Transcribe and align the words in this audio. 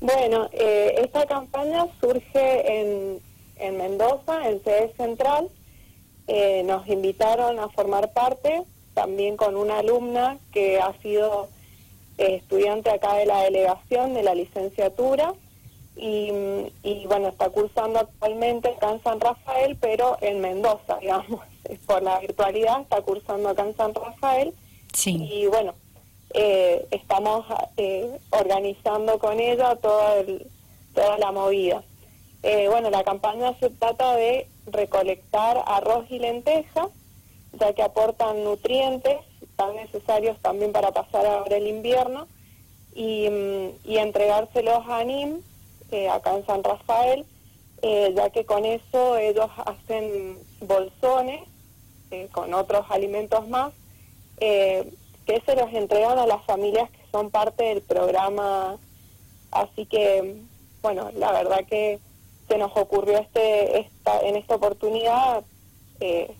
Bueno, 0.00 0.48
eh, 0.52 0.94
esta 0.98 1.26
campaña 1.26 1.86
surge 2.00 2.80
en, 2.80 3.20
en 3.56 3.76
Mendoza, 3.76 4.48
en 4.48 4.62
sede 4.62 4.92
central. 4.96 5.48
Eh, 6.28 6.62
nos 6.64 6.86
invitaron 6.88 7.58
a 7.58 7.68
formar 7.70 8.12
parte, 8.12 8.62
también 8.94 9.36
con 9.36 9.56
una 9.56 9.78
alumna 9.78 10.38
que 10.52 10.78
ha 10.78 10.92
sido 11.00 11.48
eh, 12.18 12.36
estudiante 12.36 12.90
acá 12.90 13.14
de 13.14 13.26
la 13.26 13.42
delegación 13.42 14.14
de 14.14 14.22
la 14.22 14.34
licenciatura 14.34 15.34
y, 15.96 16.30
y, 16.84 17.06
bueno, 17.06 17.28
está 17.28 17.50
cursando 17.50 17.98
actualmente 17.98 18.68
acá 18.68 18.92
en 18.92 19.02
San 19.02 19.20
Rafael, 19.20 19.76
pero 19.80 20.16
en 20.20 20.40
Mendoza, 20.40 20.98
digamos, 21.00 21.40
por 21.86 22.02
la 22.02 22.20
virtualidad, 22.20 22.82
está 22.82 23.02
cursando 23.02 23.48
acá 23.48 23.64
en 23.64 23.76
San 23.76 23.94
Rafael. 23.94 24.54
Sí. 24.92 25.28
Y 25.30 25.46
bueno, 25.46 25.74
eh, 26.34 26.86
estamos 26.90 27.46
eh, 27.78 28.18
organizando 28.30 29.18
con 29.18 29.40
ella 29.40 29.76
toda, 29.76 30.16
el, 30.18 30.46
toda 30.94 31.18
la 31.18 31.32
movida. 31.32 31.82
Eh, 32.42 32.68
bueno, 32.68 32.90
la 32.90 33.02
campaña 33.02 33.54
se 33.58 33.70
trata 33.70 34.14
de 34.14 34.46
recolectar 34.66 35.62
arroz 35.66 36.06
y 36.10 36.18
lentejas, 36.18 36.90
ya 37.58 37.72
que 37.72 37.82
aportan 37.82 38.44
nutrientes 38.44 39.16
tan 39.56 39.74
necesarios 39.74 40.38
también 40.40 40.70
para 40.72 40.92
pasar 40.92 41.26
ahora 41.26 41.56
el 41.56 41.66
invierno, 41.66 42.28
y, 42.94 43.28
mm, 43.28 43.90
y 43.90 43.98
entregárselos 43.98 44.86
a 44.88 45.02
NIM, 45.04 45.40
acá 46.12 46.36
en 46.36 46.44
San 46.44 46.62
Rafael, 46.62 47.24
ya 47.82 48.28
que 48.30 48.44
con 48.44 48.66
eso 48.66 49.16
ellos 49.16 49.48
hacen 49.64 50.36
bolsones 50.60 51.48
con 52.32 52.52
otros 52.52 52.84
alimentos 52.90 53.48
más, 53.48 53.72
que 55.28 55.42
se 55.44 55.54
los 55.54 55.70
entregan 55.74 56.18
a 56.18 56.26
las 56.26 56.42
familias 56.46 56.90
que 56.90 57.02
son 57.12 57.30
parte 57.30 57.62
del 57.64 57.82
programa. 57.82 58.78
Así 59.50 59.84
que, 59.84 60.40
bueno, 60.80 61.10
la 61.14 61.32
verdad 61.32 61.66
que 61.68 61.98
se 62.48 62.56
nos 62.56 62.74
ocurrió 62.74 63.18
este 63.18 63.80
esta, 63.80 64.20
en 64.22 64.36
esta 64.36 64.54
oportunidad 64.54 65.44
eh, 66.00 66.34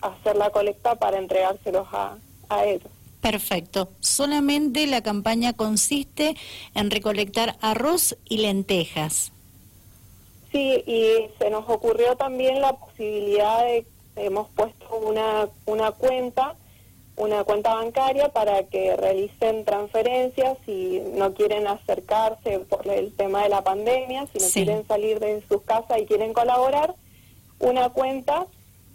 hacer 0.00 0.34
la 0.34 0.50
colecta 0.50 0.96
para 0.96 1.18
entregárselos 1.18 1.86
a, 1.92 2.18
a 2.48 2.64
ellos. 2.64 2.90
Perfecto. 3.20 3.88
Solamente 4.00 4.88
la 4.88 5.00
campaña 5.02 5.52
consiste 5.52 6.36
en 6.74 6.90
recolectar 6.90 7.56
arroz 7.60 8.16
y 8.28 8.38
lentejas. 8.38 9.30
Sí, 10.50 10.82
y 10.84 11.30
se 11.38 11.48
nos 11.48 11.68
ocurrió 11.68 12.16
también 12.16 12.60
la 12.60 12.72
posibilidad 12.72 13.64
de, 13.64 13.86
hemos 14.16 14.48
puesto 14.50 14.96
una, 14.96 15.48
una 15.66 15.92
cuenta, 15.92 16.56
una 17.16 17.44
cuenta 17.44 17.74
bancaria 17.74 18.28
para 18.30 18.64
que 18.64 18.96
realicen 18.96 19.64
transferencias 19.64 20.58
si 20.66 21.00
no 21.14 21.32
quieren 21.34 21.66
acercarse 21.66 22.58
por 22.60 22.86
el 22.88 23.14
tema 23.14 23.44
de 23.44 23.48
la 23.50 23.62
pandemia, 23.62 24.26
si 24.32 24.38
no 24.38 24.44
Sí. 24.46 24.64
quieren 24.64 24.86
salir 24.88 25.20
de 25.20 25.42
sus 25.48 25.62
casas 25.62 25.98
y 26.00 26.06
quieren 26.06 26.32
colaborar, 26.32 26.94
una 27.60 27.90
cuenta 27.90 28.46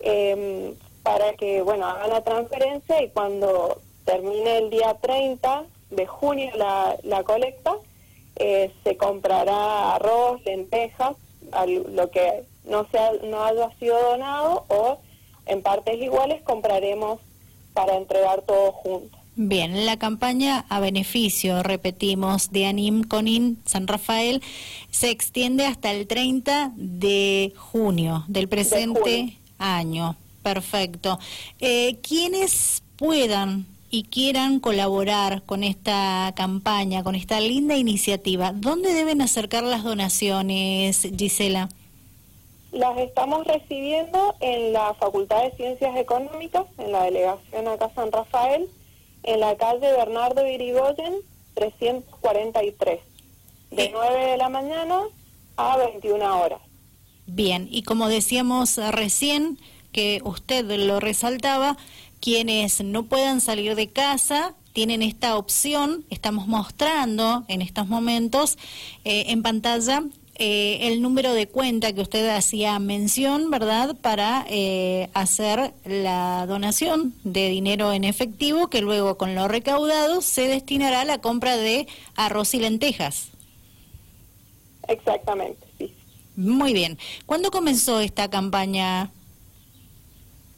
eh, 0.02 0.74
para 1.04 1.34
que, 1.34 1.62
bueno, 1.62 1.86
hagan 1.88 2.10
la 2.10 2.22
transferencia 2.22 3.02
y 3.02 3.10
cuando 3.10 3.82
termine 4.06 4.58
el 4.58 4.70
día 4.70 4.96
30 5.02 5.64
de 5.92 6.06
junio 6.06 6.52
la, 6.56 6.98
la 7.04 7.24
colecta, 7.24 7.76
eh, 8.36 8.72
se 8.84 8.96
comprará 8.98 9.96
arroz, 9.96 10.42
lentejas, 10.46 11.16
al- 11.52 11.96
lo 11.96 12.10
que 12.12 12.44
no, 12.66 12.86
sea, 12.92 13.12
no 13.24 13.44
haya 13.44 13.70
sido 13.80 13.98
donado 14.02 14.66
o 14.68 14.98
en 15.48 15.62
partes 15.62 16.00
iguales 16.02 16.42
compraremos 16.44 17.20
para 17.80 17.96
entregar 17.96 18.42
todo 18.42 18.74
junto. 18.74 19.18
Bien, 19.38 19.86
la 19.86 19.98
campaña 19.98 20.66
a 20.68 20.82
beneficio, 20.82 21.64
repetimos, 21.64 22.52
de 22.52 22.66
Anim 22.66 23.04
Conin 23.04 23.58
San 23.64 23.88
Rafael 23.88 24.42
se 24.92 25.12
extiende 25.12 25.66
hasta 25.66 25.92
el 25.92 26.08
30 26.08 26.74
de 26.76 27.54
junio 27.56 28.26
del 28.28 28.50
presente 28.50 29.00
junio. 29.00 29.34
año. 29.60 30.18
Perfecto. 30.44 31.20
Eh, 31.60 32.00
quienes 32.02 32.84
puedan 32.98 33.66
y 33.90 34.04
quieran 34.04 34.60
colaborar 34.60 35.44
con 35.44 35.64
esta 35.64 36.34
campaña, 36.36 37.04
con 37.04 37.16
esta 37.16 37.40
linda 37.40 37.78
iniciativa, 37.78 38.52
¿dónde 38.52 38.94
deben 38.94 39.22
acercar 39.22 39.64
las 39.64 39.86
donaciones, 39.86 41.08
Gisela? 41.18 41.70
Las 42.72 42.98
estamos 43.00 43.46
recibiendo 43.48 44.36
en 44.42 44.74
la 44.74 44.94
Facultad 44.94 45.44
de 45.44 45.52
Ciencias 45.52 45.98
Económicas, 45.98 46.66
en 46.78 46.92
la 46.92 47.04
delegación 47.04 47.68
acá 47.68 47.92
San 47.96 48.12
Rafael, 48.12 48.70
en 49.24 49.40
la 49.40 49.58
calle 49.58 49.92
Bernardo 49.92 50.48
Irigoyen, 50.48 51.16
343, 51.56 53.00
de 53.72 53.84
Sí. 53.84 53.90
9 53.92 54.26
de 54.32 54.38
la 54.38 54.50
mañana 54.50 55.02
a 55.58 55.78
21 55.78 56.42
horas. 56.42 56.62
Bien, 57.26 57.68
y 57.72 57.84
como 57.84 58.08
decíamos 58.08 58.78
recién, 58.78 59.60
que 59.92 60.22
usted 60.24 60.66
lo 60.66 61.00
resaltaba, 61.00 61.76
quienes 62.22 62.84
no 62.84 63.04
puedan 63.04 63.42
salir 63.42 63.76
de 63.76 63.90
casa 63.90 64.56
tienen 64.74 65.02
esta 65.02 65.36
opción, 65.36 66.06
estamos 66.10 66.48
mostrando 66.48 67.44
en 67.48 67.62
estos 67.62 67.88
momentos 67.88 68.58
eh, 69.04 69.26
en 69.28 69.42
pantalla 69.42 70.04
eh, 70.40 70.88
el 70.88 71.02
número 71.02 71.34
de 71.34 71.48
cuenta 71.48 71.92
que 71.92 72.00
usted 72.00 72.30
hacía 72.30 72.80
mención, 72.80 73.52
¿verdad?, 73.52 73.96
para 74.02 74.46
eh, 74.50 75.10
hacer 75.14 75.74
la 75.84 76.46
donación 76.48 77.14
de 77.26 77.50
dinero 77.50 77.92
en 77.92 78.06
efectivo 78.06 78.70
que 78.70 78.80
luego 78.80 79.18
con 79.18 79.36
lo 79.36 79.50
recaudado 79.50 80.22
se 80.22 80.48
destinará 80.48 81.02
a 81.02 81.06
la 81.06 81.20
compra 81.20 81.58
de 81.58 81.88
arroz 82.16 82.54
y 82.54 82.60
lentejas. 82.60 83.32
Exactamente, 84.88 85.68
sí. 85.78 85.94
Muy 86.38 86.72
bien. 86.72 86.98
¿Cuándo 87.26 87.52
comenzó 87.52 88.00
esta 88.00 88.30
campaña? 88.30 89.12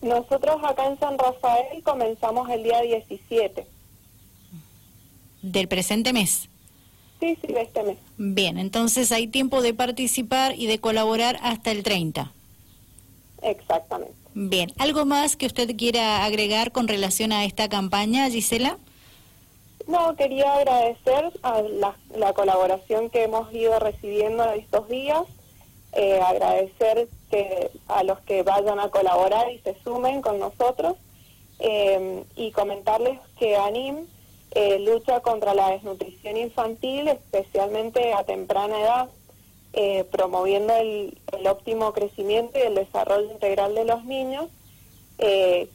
Nosotros 0.02 0.58
acá 0.64 0.86
en 0.86 1.00
San 1.00 1.18
Rafael 1.18 1.81
comenzamos 1.84 2.47
el 2.52 2.64
día 2.64 2.81
17, 2.81 3.66
Del 5.41 5.68
presente 5.68 6.14
mes. 6.14 6.50
Sí, 7.22 7.38
sí, 7.40 7.54
de 7.54 7.62
este 7.62 7.84
mes. 7.84 7.98
Bien, 8.18 8.58
entonces 8.58 9.12
hay 9.14 9.28
tiempo 9.28 9.62
de 9.62 9.74
participar 9.74 10.56
y 10.58 10.68
de 10.68 10.80
colaborar 10.80 11.40
hasta 11.42 11.72
el 11.72 11.84
30. 11.84 12.34
Exactamente. 13.44 14.14
Bien, 14.34 14.72
¿algo 14.78 15.06
más 15.06 15.36
que 15.36 15.46
usted 15.46 15.76
quiera 15.78 16.26
agregar 16.26 16.72
con 16.72 16.88
relación 16.88 17.32
a 17.32 17.46
esta 17.46 17.70
campaña, 17.70 18.30
Gisela? 18.30 18.78
No, 19.88 20.16
quería 20.16 20.54
agradecer 20.54 21.32
a 21.44 21.62
la, 21.62 21.96
la 22.16 22.34
colaboración 22.34 23.09
que 23.09 23.24
hemos 23.24 23.52
ido 23.53 23.80
recibiendo 23.80 24.44
estos 24.52 24.88
días, 24.90 25.24
eh, 25.94 26.20
agradecer 26.22 27.09
que 27.30 27.72
a 27.88 28.03
los 28.03 28.20
que 28.22 28.44
vayan 28.44 28.80
a 28.80 28.90
colaborar 28.90 29.52
y 29.52 29.59
se 29.59 29.76
sumen 29.84 30.22
con 30.22 30.40
nosotros 30.40 30.96
eh, 31.59 32.24
y 32.36 32.52
comentarles 32.52 33.20
que 33.38 33.56
ANIM 33.56 34.08
eh, 34.51 34.79
lucha 34.79 35.22
contra 35.22 35.53
la 35.53 35.69
desnutrición 35.69 36.35
infantil, 36.38 37.07
especialmente 37.07 38.13
a 38.13 38.23
temprana 38.25 38.79
edad, 38.79 39.09
eh, 39.73 40.03
promoviendo 40.12 40.75
el, 40.75 41.17
óptimo 41.47 41.94
crecimiento 41.94 42.59
y 42.59 42.63
el 42.63 42.75
desarrollo 42.75 43.31
integral 43.31 43.73
de 43.73 43.85
los 43.85 44.03
niños, 44.03 44.47
eh, 45.17 45.69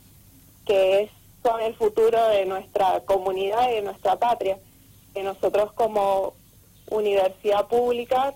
que 0.67 1.03
es, 1.03 1.11
son 1.43 1.61
el 1.63 1.75
futuro 1.75 2.29
de 2.29 2.45
nuestra 2.45 3.01
comunidad 3.01 3.71
y 3.71 3.77
de 3.77 3.83
nuestra 3.83 4.17
patria. 4.17 4.59
Que 5.15 5.23
nosotros 5.23 5.73
como 5.73 6.35
universidad 6.91 7.67
pública 7.69 8.35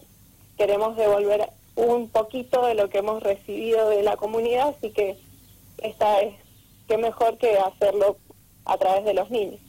queremos 0.57 0.97
devolver 0.97 1.51
un 1.77 2.09
poquito 2.09 2.65
de 2.67 2.75
lo 2.75 2.89
que 2.89 2.99
hemos 2.99 3.23
recibido 3.23 3.91
de 3.91 4.03
la 4.03 4.17
comunidad, 4.17 4.69
así 4.69 4.91
que 4.91 5.19
esta 5.79 6.21
es 6.21 6.35
qué 6.89 6.97
mejor 6.97 7.37
que 7.37 7.59
hacerlo 7.59 8.17
a 8.65 8.79
través 8.79 9.05
de 9.05 9.15
los 9.15 9.31
niños. 9.31 9.61